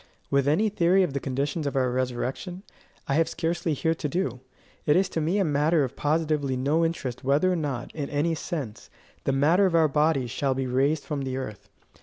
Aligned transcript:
With 0.31 0.47
any 0.47 0.67
theory 0.69 1.03
of 1.03 1.13
the 1.13 1.19
conditions 1.19 1.67
of 1.67 1.75
our 1.75 1.91
resurrection, 1.91 2.63
I 3.07 3.13
have 3.13 3.29
scarcely 3.29 3.75
here 3.75 3.93
to 3.93 4.09
do. 4.09 4.39
It 4.87 4.95
is 4.95 5.07
to 5.09 5.21
me 5.21 5.37
a 5.37 5.43
matter 5.45 5.83
of 5.83 5.95
positively 5.95 6.57
no 6.57 6.83
interest 6.83 7.23
whether 7.23 7.51
or 7.51 7.55
not, 7.55 7.93
in 7.93 8.09
any 8.09 8.33
sense, 8.33 8.89
the 9.25 9.31
matter 9.31 9.67
of 9.67 9.75
our 9.75 9.87
bodies 9.87 10.31
shall 10.31 10.55
be 10.55 10.65
raised 10.65 11.03
from 11.03 11.21
the 11.21 11.37
earth. 11.37 11.69